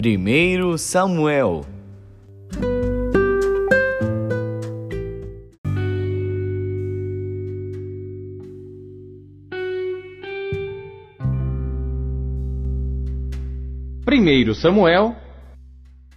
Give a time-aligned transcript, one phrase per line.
[0.00, 1.62] 1 Samuel.
[14.04, 15.16] Primeiro Samuel,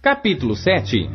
[0.00, 1.10] capítulo 7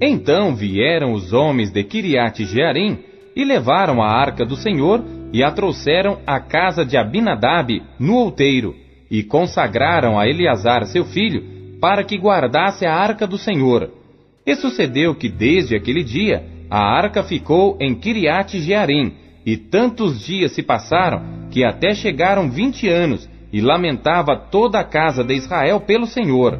[0.00, 3.00] Então vieram os homens de Kiriat Jearim
[3.36, 8.74] e levaram a arca do Senhor e a trouxeram à casa de Abinadab no outeiro
[9.10, 13.90] e consagraram a Eleazar seu filho para que guardasse a arca do Senhor.
[14.44, 19.12] E sucedeu que desde aquele dia a arca ficou em Kiriat Jearim
[19.44, 25.22] e tantos dias se passaram que até chegaram vinte anos e lamentava toda a casa
[25.22, 26.58] de Israel pelo Senhor.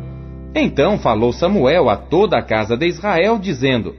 [0.55, 3.95] Então falou Samuel a toda a casa de Israel, dizendo: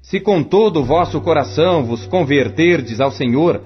[0.00, 3.60] Se com todo o vosso coração vos converterdes ao Senhor,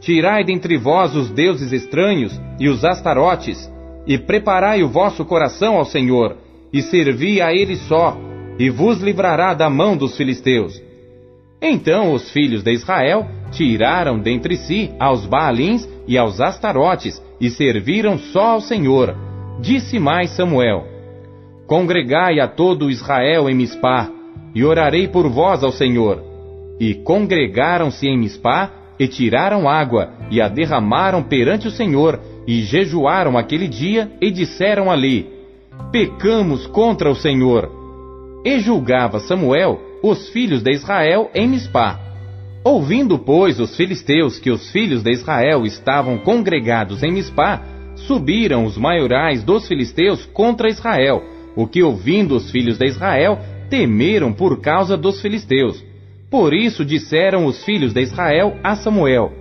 [0.00, 3.70] tirai dentre vós os deuses estranhos e os astarotes,
[4.06, 6.36] e preparai o vosso coração ao Senhor,
[6.72, 8.16] e servi a Ele só,
[8.58, 10.80] e vos livrará da mão dos filisteus.
[11.62, 18.18] Então os filhos de Israel tiraram dentre si aos Baalins e aos Astarotes, e serviram
[18.18, 19.14] só ao Senhor.
[19.60, 20.84] Disse mais Samuel:
[21.66, 24.08] Congregai a todo Israel em Mispá,
[24.54, 26.22] e orarei por vós ao Senhor.
[26.80, 33.36] E congregaram-se em Mispá, e tiraram água, e a derramaram perante o Senhor, e jejuaram
[33.36, 35.26] aquele dia, e disseram ali:
[35.92, 37.70] Pecamos contra o Senhor.
[38.44, 42.00] E julgava Samuel os filhos de Israel em Mispá.
[42.64, 47.62] Ouvindo, pois, os filisteus que os filhos de Israel estavam congregados em Mispá,
[47.96, 51.22] subiram os maiorais dos filisteus contra Israel,
[51.56, 55.82] o que, ouvindo os filhos de Israel, temeram por causa dos filisteus.
[56.30, 59.32] Por isso disseram os filhos de Israel a Samuel: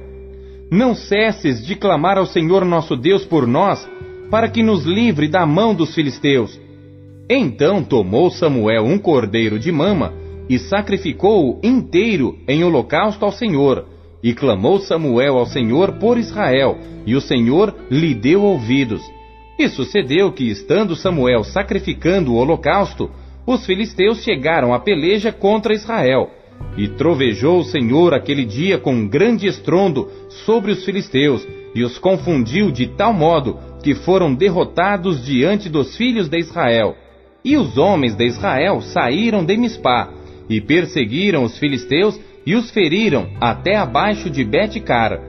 [0.71, 3.89] Não cesses de clamar ao Senhor nosso Deus por nós,
[4.29, 6.59] para que nos livre da mão dos filisteus.
[7.27, 10.13] Então tomou Samuel um cordeiro de mama,
[10.47, 13.85] e sacrificou-o inteiro em holocausto ao Senhor.
[14.21, 19.01] E clamou Samuel ao Senhor por Israel, e o Senhor lhe deu ouvidos.
[19.57, 23.09] E sucedeu que, estando Samuel sacrificando o holocausto,
[23.45, 26.29] os filisteus chegaram à peleja contra Israel.
[26.77, 30.07] E trovejou o Senhor aquele dia com grande estrondo
[30.45, 36.27] sobre os filisteus, e os confundiu de tal modo que foram derrotados diante dos filhos
[36.27, 36.95] de Israel.
[37.43, 40.09] E os homens de Israel saíram de Mispá,
[40.49, 45.19] e perseguiram os filisteus e os feriram até abaixo de Bet-car.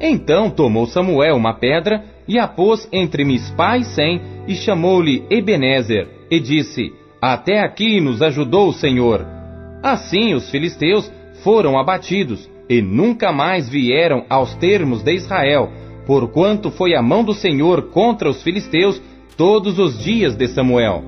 [0.00, 6.08] Então tomou Samuel uma pedra e a pôs entre Mispá e Sem e chamou-lhe Ebenezer
[6.30, 9.39] e disse: Até aqui nos ajudou o Senhor.
[9.82, 11.10] Assim os filisteus
[11.42, 15.70] foram abatidos e nunca mais vieram aos termos de Israel,
[16.06, 19.00] porquanto foi a mão do Senhor contra os filisteus
[19.36, 21.02] todos os dias de Samuel.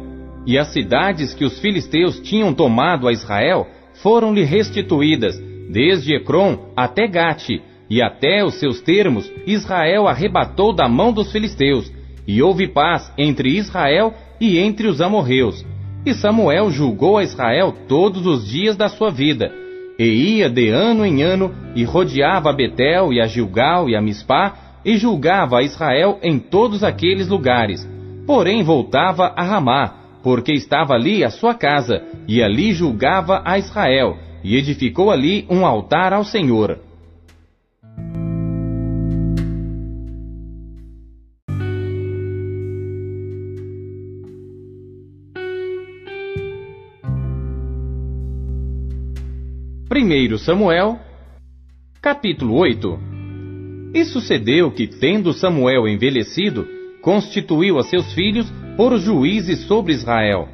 [0.46, 3.66] E as cidades que os filisteus tinham tomado a Israel
[4.02, 5.38] foram-lhe restituídas,
[5.70, 11.92] desde Ecrom até Gate, e até os seus termos Israel arrebatou da mão dos filisteus,
[12.26, 15.64] e houve paz entre Israel e entre os amorreus.
[16.04, 19.52] E Samuel julgou a Israel todos os dias da sua vida,
[19.96, 24.00] e ia de ano em ano, e rodeava a Betel, e a Gilgal, e a
[24.00, 24.54] Mispá,
[24.84, 27.88] e julgava a Israel em todos aqueles lugares.
[28.26, 34.16] Porém voltava a Ramá, porque estava ali a sua casa, e ali julgava a Israel,
[34.42, 36.80] e edificou ali um altar ao Senhor.
[50.12, 50.98] Primeiro Samuel,
[52.02, 52.98] capítulo 8
[53.94, 56.68] E sucedeu que, tendo Samuel envelhecido,
[57.00, 60.50] constituiu a seus filhos por juízes sobre Israel.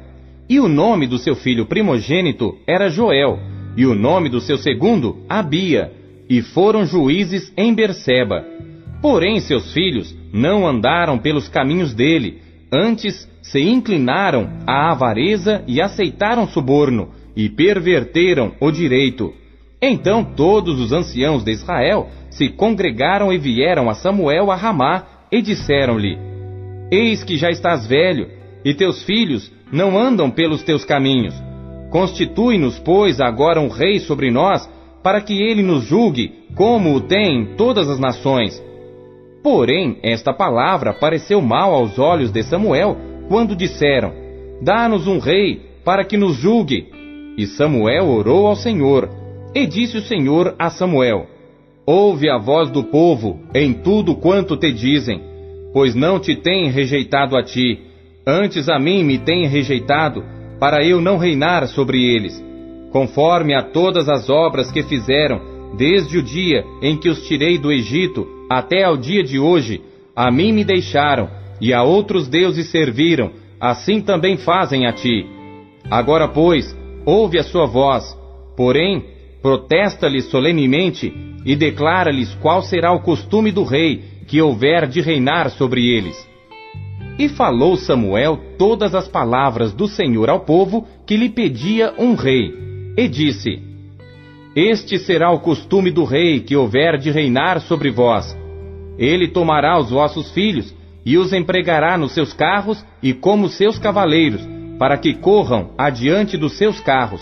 [0.47, 3.37] E o nome do seu filho primogênito era Joel,
[3.75, 5.91] e o nome do seu segundo, Abia,
[6.29, 8.45] e foram juízes em Berseba.
[9.01, 12.41] Porém, seus filhos não andaram pelos caminhos dele,
[12.71, 19.33] antes se inclinaram à avareza e aceitaram suborno, e perverteram o direito.
[19.81, 25.41] Então todos os anciãos de Israel se congregaram e vieram a Samuel a Ramá, e
[25.41, 26.17] disseram-lhe:
[26.91, 28.27] Eis que já estás velho,
[28.65, 31.33] e teus filhos não andam pelos teus caminhos.
[31.91, 34.69] Constitui-nos, pois, agora um rei sobre nós,
[35.01, 38.61] para que ele nos julgue, como o tem todas as nações.
[39.41, 42.97] Porém, esta palavra pareceu mal aos olhos de Samuel,
[43.27, 44.11] quando disseram:
[44.61, 46.87] Dá-nos um rei, para que nos julgue.
[47.37, 49.09] E Samuel orou ao Senhor,
[49.53, 51.27] e disse o Senhor a Samuel:
[51.85, 55.27] Ouve a voz do povo em tudo quanto te dizem
[55.71, 57.79] pois não te têm rejeitado a ti,
[58.31, 60.23] Antes a mim me têm rejeitado,
[60.59, 62.39] para eu não reinar sobre eles,
[62.91, 65.41] conforme a todas as obras que fizeram,
[65.75, 69.81] desde o dia em que os tirei do Egito até ao dia de hoje,
[70.15, 71.27] a mim me deixaram,
[71.59, 75.25] e a outros deuses serviram, assim também fazem a ti.
[75.89, 78.15] Agora, pois, ouve a sua voz,
[78.55, 79.05] porém,
[79.41, 81.13] protesta-lhes solenemente
[81.45, 86.27] e declara-lhes qual será o costume do rei que houver de reinar sobre eles.
[87.17, 92.53] E falou Samuel todas as palavras do Senhor ao povo que lhe pedia um rei,
[92.97, 93.61] e disse:
[94.55, 98.37] Este será o costume do rei que houver de reinar sobre vós.
[98.97, 100.73] Ele tomará os vossos filhos
[101.05, 104.47] e os empregará nos seus carros e como seus cavaleiros,
[104.77, 107.21] para que corram adiante dos seus carros,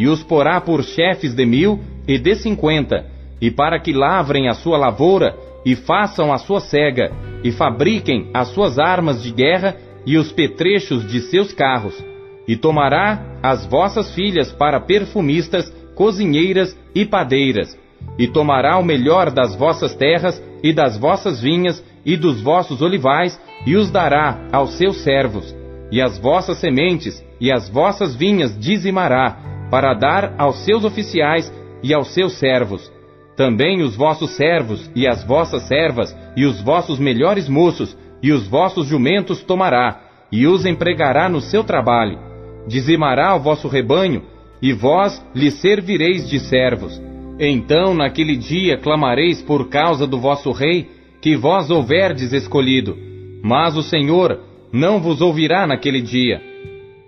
[0.00, 3.04] e os porá por chefes de mil e de cinquenta,
[3.38, 7.12] e para que lavrem a sua lavoura, e façam a sua cega,
[7.44, 9.76] e fabriquem as suas armas de guerra
[10.06, 12.02] e os petrechos de seus carros,
[12.48, 17.78] e tomará as vossas filhas para perfumistas, cozinheiras e padeiras,
[18.18, 23.38] e tomará o melhor das vossas terras e das vossas vinhas e dos vossos olivais,
[23.66, 25.54] e os dará aos seus servos,
[25.92, 31.52] e as vossas sementes e as vossas vinhas dizimará, para dar aos seus oficiais
[31.82, 32.90] e aos seus servos.
[33.36, 38.46] Também os vossos servos e as vossas servas, e os vossos melhores moços, e os
[38.46, 40.00] vossos jumentos tomará,
[40.30, 42.18] e os empregará no seu trabalho.
[42.66, 44.22] Dizimará o vosso rebanho,
[44.60, 47.00] e vós lhe servireis de servos.
[47.38, 50.90] Então naquele dia clamareis por causa do vosso rei,
[51.22, 52.96] que vós houverdes escolhido.
[53.42, 54.40] Mas o Senhor
[54.70, 56.49] não vos ouvirá naquele dia.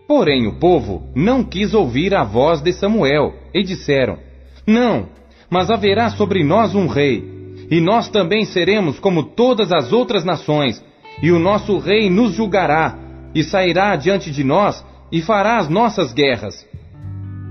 [0.06, 4.18] Porém o povo não quis ouvir a voz de Samuel, e disseram:
[4.66, 5.08] Não,
[5.48, 7.22] mas haverá sobre nós um rei,
[7.70, 10.84] e nós também seremos como todas as outras nações,
[11.22, 12.98] e o nosso rei nos julgará,
[13.34, 16.66] e sairá diante de nós, e fará as nossas guerras.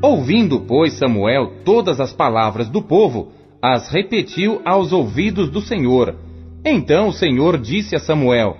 [0.01, 3.31] Ouvindo, pois, Samuel todas as palavras do povo,
[3.61, 6.15] as repetiu aos ouvidos do Senhor.
[6.65, 8.57] Então o Senhor disse a Samuel: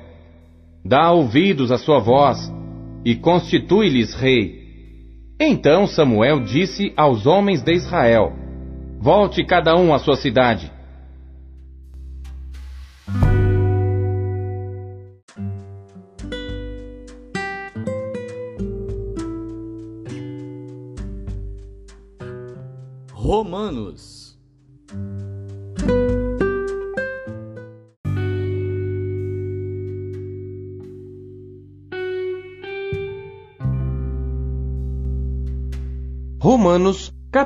[0.86, 2.52] Dá ouvidos à sua voz
[3.06, 4.62] e constitui-lhes rei.
[5.40, 8.34] Então Samuel disse aos homens de Israel:
[9.00, 10.72] Volte cada um à sua cidade.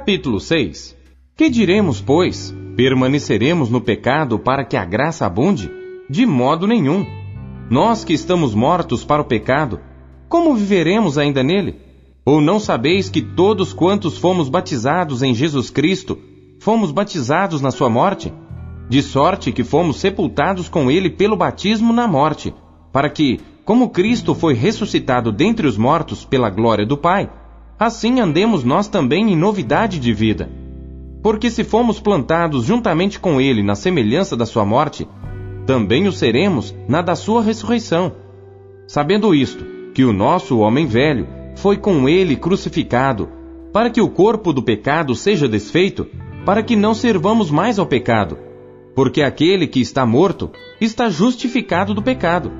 [0.05, 0.95] Capítulo 6.
[1.35, 2.55] Que diremos, pois?
[2.75, 5.71] Permaneceremos no pecado para que a graça abunde?
[6.07, 7.03] De modo nenhum.
[7.71, 9.79] Nós que estamos mortos para o pecado,
[10.29, 11.79] como viveremos ainda nele?
[12.23, 16.19] Ou não sabeis que todos quantos fomos batizados em Jesus Cristo,
[16.59, 18.31] fomos batizados na sua morte?
[18.87, 22.53] De sorte que fomos sepultados com ele pelo batismo na morte,
[22.93, 27.27] para que, como Cristo foi ressuscitado dentre os mortos pela glória do Pai,
[27.77, 30.49] assim andemos nós também em novidade de vida.
[31.21, 35.07] Porque se fomos plantados juntamente com Ele na semelhança da Sua morte,
[35.65, 38.13] também o seremos na da Sua ressurreição.
[38.87, 43.27] Sabendo isto, que o nosso homem velho foi com Ele crucificado,
[43.73, 46.07] para que o corpo do pecado seja desfeito,
[46.45, 48.37] para que não servamos mais ao pecado.
[48.93, 52.51] Porque aquele que está morto está justificado do pecado.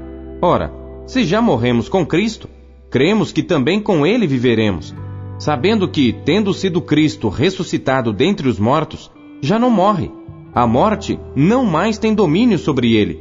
[0.42, 0.74] Ora,
[1.06, 2.50] se já morremos com Cristo,
[2.90, 4.94] cremos que também com Ele viveremos
[5.38, 9.12] sabendo que, tendo sido Cristo ressuscitado dentre os mortos,
[9.42, 10.12] já não morre.
[10.54, 13.20] A morte não mais tem domínio sobre ele.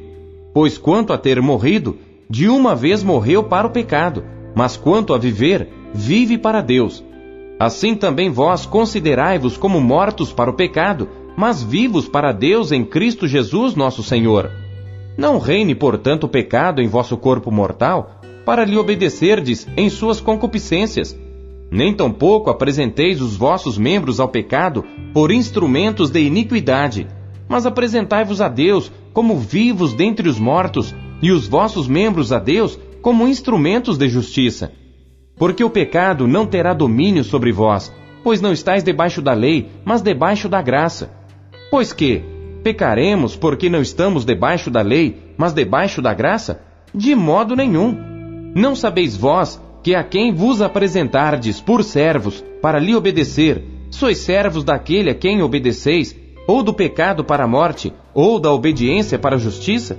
[0.53, 1.99] Pois quanto a ter morrido,
[2.31, 7.05] de uma vez morreu para o pecado, mas quanto a viver, vive para Deus.
[7.59, 13.27] Assim também vós considerai-vos como mortos para o pecado, mas vivos para Deus em Cristo
[13.27, 14.51] Jesus nosso Senhor.
[15.17, 21.17] Não reine, portanto, o pecado em vosso corpo mortal, para lhe obedecerdes em suas concupiscências
[21.75, 27.09] nem tampouco apresenteis os vossos membros ao pecado por instrumentos de iniquidade,
[27.49, 32.79] mas apresentai-vos a Deus como vivos dentre os mortos, e os vossos membros a Deus
[33.03, 34.71] como instrumentos de justiça.
[35.37, 40.01] Porque o pecado não terá domínio sobre vós, pois não estáis debaixo da lei, mas
[40.01, 41.11] debaixo da graça.
[41.73, 42.23] Pois que,
[42.63, 46.63] pecaremos porque não estamos debaixo da lei, mas debaixo da graça?
[46.95, 47.99] De modo nenhum.
[48.55, 54.65] Não sabeis vós que a quem vos apresentardes por servos para lhe obedecer, sois servos
[54.65, 59.39] daquele a quem obedeceis, ou do pecado para a morte, ou da obediência para a
[59.39, 59.99] justiça?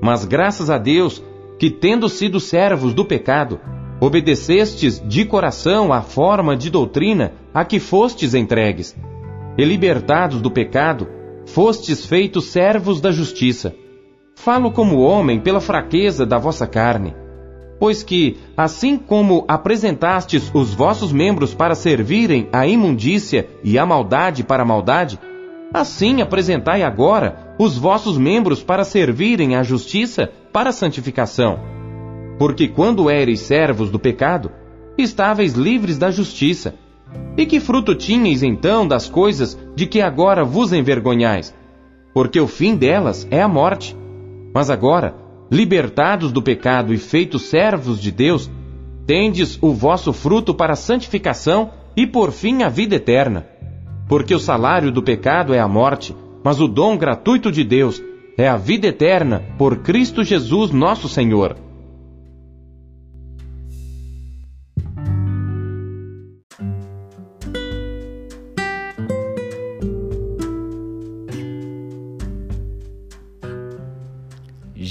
[0.00, 1.20] Mas graças a Deus,
[1.58, 3.58] que, tendo sido servos do pecado,
[4.00, 8.96] obedecestes de coração à forma de doutrina a que fostes entregues,
[9.58, 11.08] e libertados do pecado,
[11.44, 13.74] fostes feitos servos da justiça.
[14.36, 17.12] Falo como homem pela fraqueza da vossa carne.
[17.78, 24.42] Pois que, assim como apresentastes os vossos membros para servirem à imundícia e à maldade
[24.42, 25.18] para a maldade,
[25.72, 31.60] assim apresentai agora os vossos membros para servirem à justiça para a santificação.
[32.38, 34.50] Porque quando éreis servos do pecado,
[34.96, 36.74] estáveis livres da justiça.
[37.36, 41.54] E que fruto tinhais então das coisas de que agora vos envergonhais?
[42.12, 43.96] Porque o fim delas é a morte.
[44.54, 45.14] Mas agora,
[45.50, 48.50] libertados do pecado e feitos servos de Deus,
[49.06, 53.46] tendes o vosso fruto para a santificação e por fim a vida eterna.
[54.08, 56.14] Porque o salário do pecado é a morte,
[56.44, 58.02] mas o dom gratuito de Deus
[58.36, 61.67] é a vida eterna por Cristo Jesus nosso Senhor.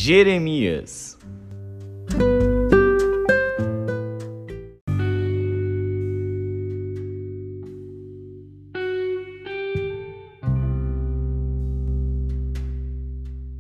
[0.08, 1.18] Jeremias.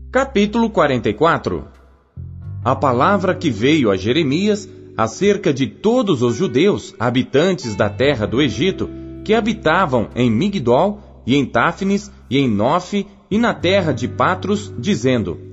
[0.09, 1.67] Capítulo 44
[2.63, 8.41] A palavra que veio a Jeremias acerca de todos os judeus habitantes da terra do
[8.41, 8.89] Egito
[9.25, 14.73] que habitavam em Migdol e em Táfnis e em Nofe e na terra de Patros,
[14.79, 15.46] dizendo: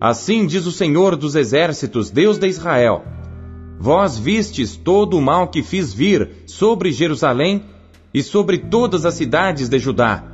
[0.00, 3.04] Assim diz o Senhor dos Exércitos, Deus de Israel:
[3.78, 7.62] Vós vistes todo o mal que fiz vir sobre Jerusalém
[8.12, 10.24] e sobre todas as cidades de Judá.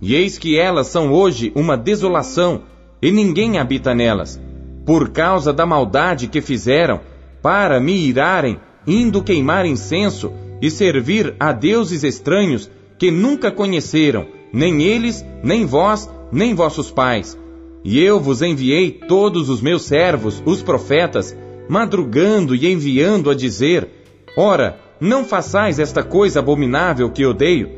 [0.00, 2.62] E eis que elas são hoje uma desolação,
[3.00, 4.40] e ninguém habita nelas,
[4.84, 7.00] por causa da maldade que fizeram,
[7.40, 14.82] para me irarem, indo queimar incenso e servir a deuses estranhos que nunca conheceram, nem
[14.82, 17.38] eles, nem vós, nem vossos pais
[17.84, 21.36] e eu vos enviei todos os meus servos, os profetas,
[21.68, 23.88] madrugando e enviando a dizer:
[24.36, 27.68] Ora, não façais esta coisa abominável que odeio.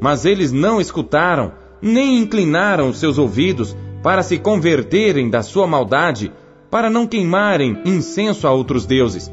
[0.00, 1.52] Mas eles não escutaram,
[1.82, 6.32] nem inclinaram seus ouvidos para se converterem da sua maldade,
[6.70, 9.30] para não queimarem incenso a outros deuses.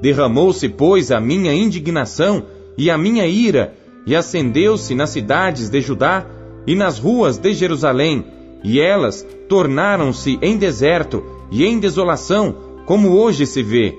[0.00, 2.44] Derramou-se, pois, a minha indignação
[2.78, 3.74] e a minha ira,
[4.06, 6.24] e acendeu-se nas cidades de Judá
[6.66, 8.24] e nas ruas de Jerusalém,
[8.62, 13.96] e elas tornaram-se em deserto e em desolação, como hoje se vê.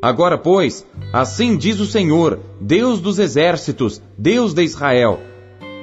[0.00, 5.18] Agora, pois, assim diz o Senhor, Deus dos exércitos, Deus de Israel: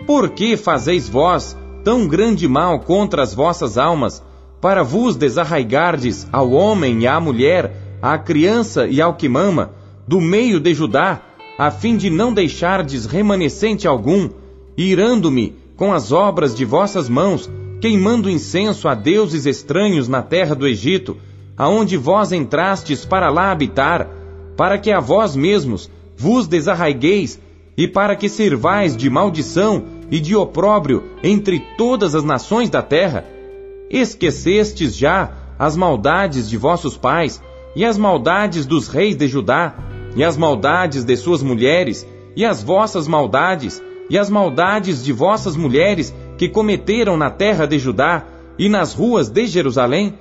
[0.05, 4.23] Por que fazeis vós tão grande mal contra as vossas almas,
[4.61, 9.71] para vos desarraigardes ao homem e à mulher, à criança e ao que mama,
[10.07, 11.21] do meio de Judá,
[11.57, 14.29] a fim de não deixardes remanescente algum,
[14.77, 17.49] irando-me com as obras de vossas mãos,
[17.83, 21.17] queimando incenso a deuses estranhos na terra do Egito,
[21.57, 24.07] aonde vós entrastes para lá habitar,
[24.55, 27.41] para que a vós mesmos vos desarraigueis
[27.75, 33.25] e para que servais de maldição e de opróbrio entre todas as nações da terra?
[33.89, 37.43] Esquecestes já as maldades de vossos pais,
[37.75, 39.75] e as maldades dos reis de Judá,
[40.15, 45.57] e as maldades de suas mulheres, e as vossas maldades, e as maldades de vossas
[45.57, 48.25] mulheres, que cometeram na terra de Judá
[48.59, 50.19] e nas ruas de Jerusalém?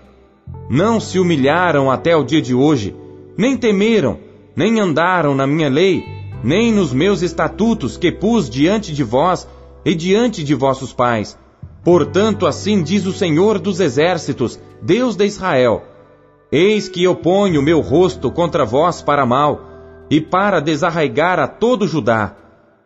[0.71, 2.95] Não se humilharam até o dia de hoje,
[3.37, 4.21] nem temeram,
[4.55, 6.05] nem andaram na minha lei,
[6.45, 9.49] nem nos meus estatutos que pus diante de vós
[9.85, 11.37] e diante de vossos pais.
[11.83, 15.83] Portanto, assim diz o Senhor dos Exércitos, Deus de Israel:
[16.52, 19.61] Eis que eu ponho meu rosto contra vós para mal,
[20.09, 22.37] e para desarraigar a todo Judá.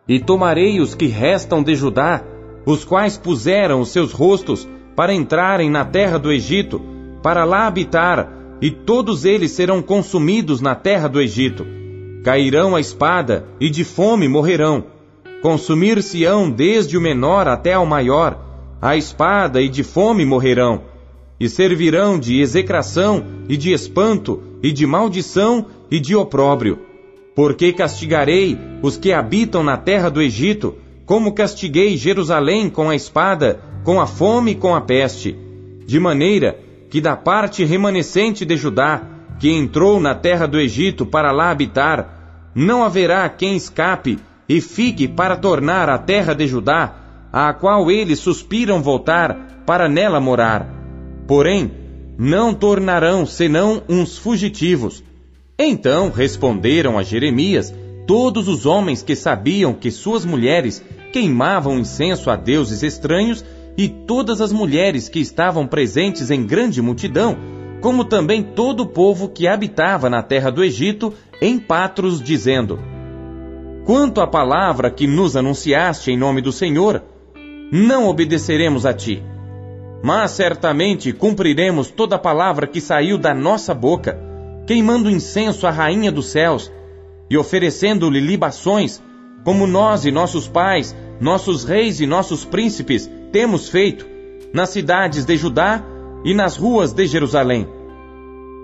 [0.07, 2.23] E tomarei os que restam de Judá
[2.67, 6.81] os quais puseram os seus rostos para entrarem na terra do Egito,
[7.23, 8.29] para lá habitar,
[8.61, 11.65] e todos eles serão consumidos na terra do Egito.
[12.25, 14.83] Cairão a espada, e de fome morrerão.
[15.41, 18.37] Consumir-se-ão desde o menor até ao maior,
[18.81, 20.81] a espada e de fome morrerão.
[21.39, 26.79] E servirão de execração, e de espanto, e de maldição, e de opróbrio.
[27.33, 30.75] Porque castigarei os que habitam na terra do Egito,
[31.07, 35.33] como castiguei Jerusalém com a espada, com a fome e com a peste,
[35.85, 36.59] de maneira
[36.89, 39.03] que da parte remanescente de Judá,
[39.39, 45.07] que entrou na terra do Egito para lá habitar, não haverá quem escape e fique
[45.07, 46.95] para tornar a terra de Judá,
[47.31, 50.67] a qual eles suspiram voltar para nela morar.
[51.25, 51.71] Porém,
[52.17, 55.01] não tornarão senão uns fugitivos.
[55.57, 57.73] Então responderam a Jeremias
[58.05, 63.43] todos os homens que sabiam que suas mulheres queimavam incenso a deuses estranhos
[63.77, 67.37] e todas as mulheres que estavam presentes em grande multidão,
[67.81, 72.79] como também todo o povo que habitava na terra do Egito, em Patros, dizendo:
[73.85, 77.03] Quanto à palavra que nos anunciaste em nome do Senhor,
[77.71, 79.21] não obedeceremos a ti.
[80.03, 84.19] Mas certamente cumpriremos toda a palavra que saiu da nossa boca,
[84.65, 86.71] queimando incenso à rainha dos céus
[87.29, 89.01] e oferecendo-lhe libações,
[89.43, 94.05] como nós e nossos pais, nossos reis e nossos príncipes temos feito
[94.53, 95.83] nas cidades de Judá
[96.23, 97.67] e nas ruas de Jerusalém.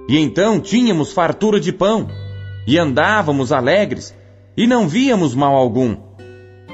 [0.07, 2.07] E então tínhamos fartura de pão,
[2.67, 4.13] e andávamos alegres,
[4.55, 5.95] e não víamos mal algum.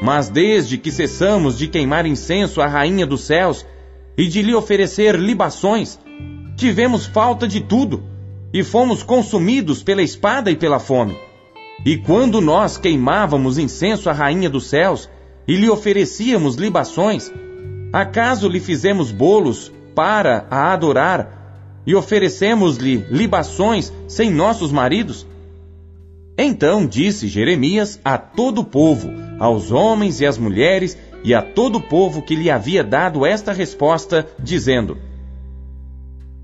[0.02, 3.66] Mas desde que cessamos de queimar incenso à Rainha dos céus
[4.18, 6.00] e de lhe oferecer libações,
[6.56, 8.04] tivemos falta de tudo,
[8.52, 11.16] e fomos consumidos pela espada e pela fome.
[11.86, 15.10] E quando nós queimávamos incenso à Rainha dos céus
[15.48, 17.32] e lhe oferecíamos libações,
[17.92, 25.26] Acaso lhe fizemos bolos para a adorar e oferecemos-lhe libações sem nossos maridos?
[26.38, 29.10] Então disse Jeremias a todo o povo,
[29.40, 33.52] aos homens e às mulheres, e a todo o povo que lhe havia dado esta
[33.52, 34.98] resposta, dizendo: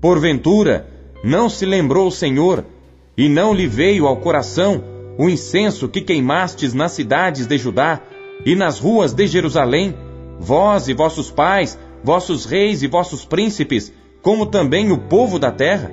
[0.00, 0.90] Porventura,
[1.22, 2.64] não se lembrou o Senhor,
[3.16, 4.82] e não lhe veio ao coração
[5.18, 8.00] o incenso que queimastes nas cidades de Judá
[8.44, 9.94] e nas ruas de Jerusalém,
[10.38, 13.92] vós e vossos pais, vossos reis e vossos príncipes,
[14.22, 15.90] como também o povo da terra?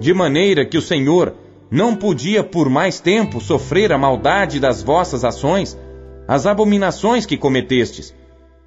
[0.00, 1.34] De maneira que o Senhor
[1.70, 5.78] não podia por mais tempo sofrer a maldade das vossas ações,
[6.26, 8.14] as abominações que cometestes.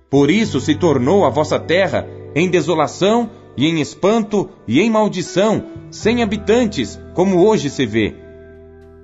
[0.09, 5.63] Por isso se tornou a vossa terra em desolação e em espanto e em maldição,
[5.91, 8.24] sem habitantes, como hoje se vê.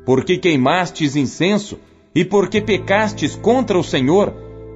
[0.06, 1.80] Porque queimastes incenso?
[2.14, 4.34] E porque pecastes contra o Senhor,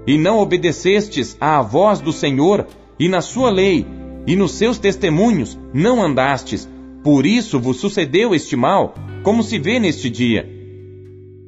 [0.08, 2.68] e não obedecestes à voz do Senhor,
[3.00, 3.86] e na sua lei,
[4.28, 6.70] e nos seus testemunhos não andastes,
[7.04, 10.50] por isso vos sucedeu este mal, como se vê neste dia.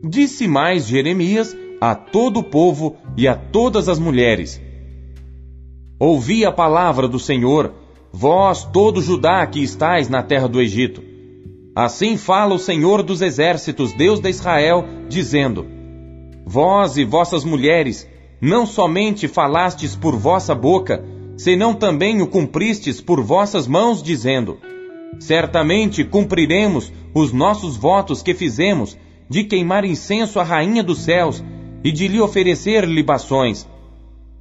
[0.03, 4.61] Disse mais Jeremias a todo o povo e a todas as mulheres:
[5.99, 7.73] Ouvi a palavra do Senhor,
[8.11, 11.01] vós todo Judá que estais na terra do Egito.
[11.77, 15.63] Assim fala o Senhor dos exércitos, Deus de Israel, dizendo:
[16.43, 18.09] Vós e vossas mulheres
[18.41, 21.05] não somente falastes por vossa boca,
[21.37, 24.57] senão também o cumpristes por vossas mãos, dizendo:
[25.19, 28.97] Certamente cumpriremos os nossos votos que fizemos
[29.29, 31.43] de queimar incenso à Rainha dos céus
[31.83, 33.69] e de lhe oferecer libações.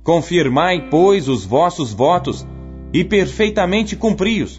[0.03, 2.46] Confirmai, pois, os vossos votos
[2.94, 4.59] e perfeitamente cumpri-os.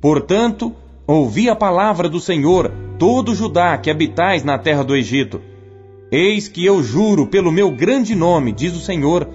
[0.00, 0.74] Portanto,
[1.06, 5.40] ouvi a palavra do Senhor, todo Judá que habitais na terra do Egito
[6.10, 9.28] Eis que eu juro pelo meu grande nome, diz o Senhor,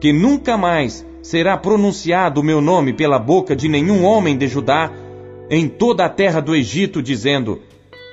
[0.00, 4.90] que nunca mais será pronunciado o meu nome pela boca de nenhum homem de Judá
[5.50, 7.60] em toda a terra do Egito, dizendo: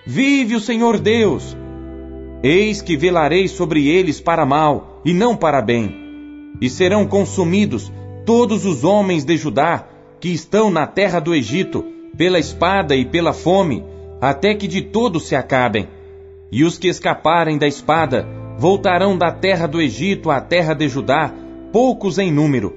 [0.05, 1.55] Vive o Senhor Deus!
[2.43, 5.95] Eis que velarei sobre eles para mal e não para bem,
[6.59, 7.89] e serão consumidos
[8.25, 9.87] todos os homens de Judá
[10.19, 11.85] que estão na terra do Egito
[12.17, 13.83] pela espada e pela fome,
[14.21, 15.87] até que de todo se acabem.
[16.51, 21.33] E os que escaparem da espada voltarão da terra do Egito à terra de Judá,
[21.71, 22.73] poucos em número.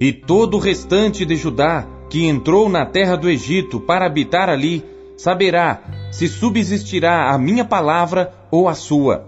[0.00, 4.84] E todo o restante de Judá, que entrou na terra do Egito para habitar ali,
[5.16, 9.26] saberá se subsistirá a minha palavra ou a sua.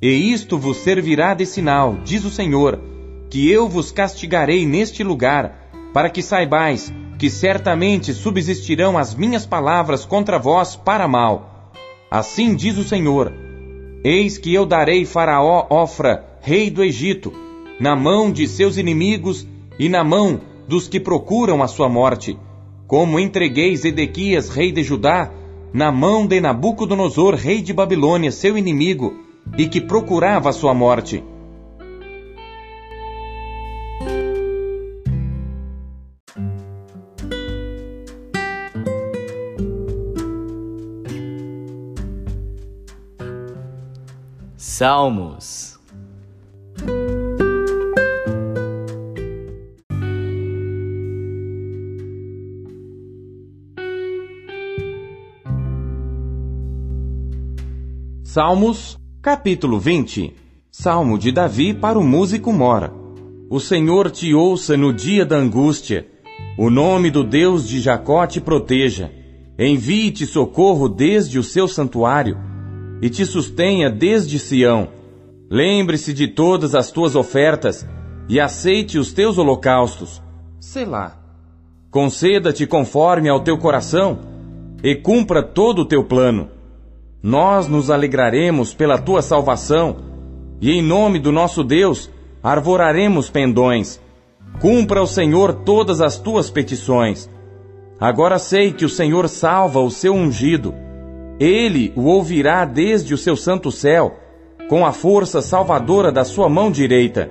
[0.00, 2.80] E isto vos servirá de sinal, diz o Senhor,
[3.28, 10.04] que eu vos castigarei neste lugar, para que saibais que certamente subsistirão as minhas palavras
[10.04, 11.56] contra vós para mal
[12.10, 13.32] Assim diz o Senhor:
[14.04, 17.32] Eis que eu darei Faraó Ofra, rei do Egito,
[17.80, 19.46] na mão de seus inimigos
[19.78, 22.38] e na mão dos que procuram a sua morte,
[22.86, 25.30] como entreguei Zedequias, rei de Judá,
[25.72, 29.12] na mão de Nabucodonosor, rei de Babilônia, seu inimigo,
[29.58, 31.22] e que procurava a sua morte.
[44.78, 45.80] Salmos.
[58.22, 60.34] Salmos, capítulo 20.
[60.70, 62.92] Salmo de Davi para o músico Mora.
[63.48, 66.06] O Senhor te ouça no dia da angústia.
[66.58, 69.10] O nome do Deus de Jacó te proteja.
[69.58, 72.45] Envie-te socorro desde o seu santuário
[73.00, 74.88] e te sustenha desde Sião.
[75.50, 77.86] Lembre-se de todas as tuas ofertas
[78.28, 80.22] e aceite os teus holocaustos.
[80.58, 81.16] Selá.
[81.90, 84.18] Conceda-te conforme ao teu coração
[84.82, 86.50] e cumpra todo o teu plano.
[87.22, 89.96] Nós nos alegraremos pela tua salvação
[90.60, 92.10] e em nome do nosso Deus
[92.42, 94.00] arvoraremos pendões.
[94.60, 97.28] Cumpra o Senhor todas as tuas petições.
[98.00, 100.74] Agora sei que o Senhor salva o seu ungido.
[101.38, 104.18] Ele o ouvirá desde o seu santo céu,
[104.68, 107.30] com a força salvadora da sua mão direita.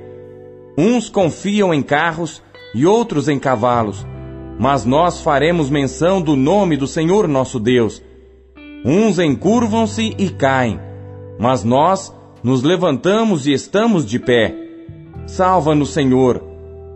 [0.78, 2.41] Uns confiam em carros
[2.74, 4.06] e outros em cavalos,
[4.60, 8.02] mas nós faremos menção do nome do Senhor nosso Deus.
[8.86, 10.80] Uns encurvam-se e caem,
[11.39, 12.13] mas nós
[12.44, 14.54] nos levantamos e estamos de pé.
[15.26, 16.44] Salva-nos, Senhor.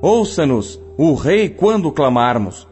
[0.01, 2.68] Ouça-nos, o Rei, quando clamarmos.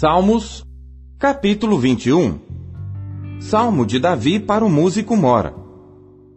[0.00, 0.64] Salmos,
[1.18, 2.38] capítulo 21
[3.40, 5.52] Salmo de Davi para o músico Mora.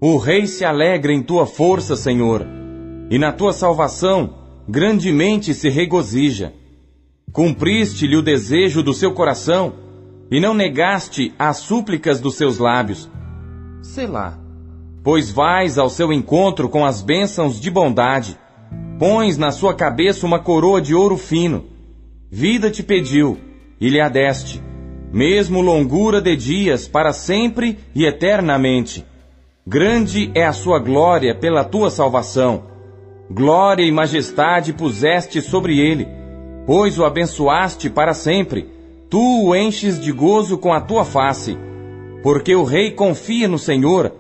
[0.01, 2.43] O rei se alegra em tua força, Senhor,
[3.11, 4.33] e na tua salvação
[4.67, 6.55] grandemente se regozija.
[7.31, 9.73] Cumpriste-lhe o desejo do seu coração
[10.31, 13.07] e não negaste as súplicas dos seus lábios.
[13.83, 14.39] Selá.
[15.03, 18.35] Pois vais ao seu encontro com as bênçãos de bondade,
[18.97, 21.65] pões na sua cabeça uma coroa de ouro fino.
[22.31, 23.50] Vida te pediu,
[23.81, 24.61] e lhe adeste,
[25.11, 29.03] mesmo longura de dias para sempre e eternamente.
[29.65, 32.65] Grande é a sua glória pela tua salvação.
[33.29, 36.07] Glória e majestade puseste sobre ele,
[36.67, 38.69] pois o abençoaste para sempre.
[39.09, 41.57] Tu o enches de gozo com a tua face,
[42.21, 44.13] porque o rei confia no Senhor,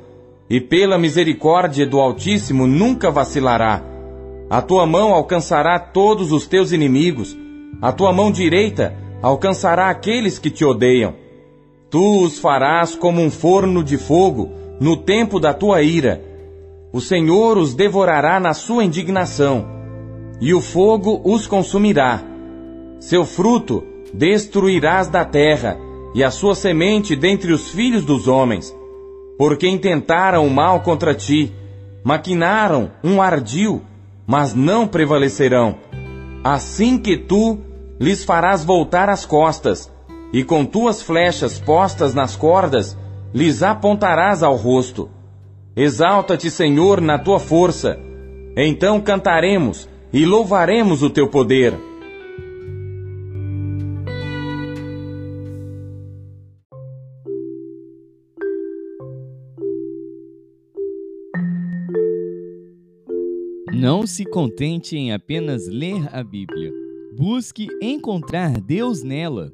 [0.49, 3.83] e pela misericórdia do Altíssimo nunca vacilará.
[4.49, 7.37] A tua mão alcançará todos os teus inimigos,
[7.81, 11.13] a tua mão direita alcançará aqueles que te odeiam.
[11.89, 16.21] Tu os farás como um forno de fogo no tempo da tua ira.
[16.91, 19.65] O Senhor os devorará na sua indignação,
[20.41, 22.21] e o fogo os consumirá.
[22.99, 25.77] Seu fruto destruirás da terra,
[26.13, 28.75] e a sua semente dentre os filhos dos homens.
[29.37, 31.51] Porque intentaram o mal contra ti,
[32.03, 33.81] maquinaram um ardil,
[34.27, 35.75] mas não prevalecerão.
[36.43, 37.59] Assim que tu
[38.01, 39.91] lhes farás voltar as costas,
[40.33, 42.97] e com tuas flechas postas nas cordas,
[43.31, 45.07] lhes apontarás ao rosto.
[45.75, 47.99] Exalta-te, Senhor, na tua força.
[48.57, 51.77] Então cantaremos e louvaremos o teu poder.
[63.71, 66.90] Não se contente em apenas ler a Bíblia.
[67.13, 69.53] Busque encontrar Deus nela.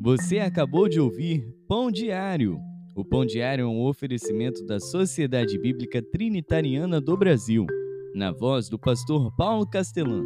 [0.00, 2.58] Você acabou de ouvir Pão Diário.
[2.96, 7.64] O Pão Diário é um oferecimento da Sociedade Bíblica Trinitariana do Brasil,
[8.12, 10.24] na voz do pastor Paulo Castelã.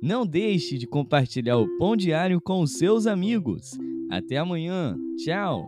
[0.00, 3.72] Não deixe de compartilhar o Pão Diário com os seus amigos.
[4.08, 4.96] Até amanhã.
[5.16, 5.66] Tchau.